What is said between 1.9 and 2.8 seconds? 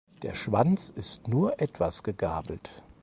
gegabelt.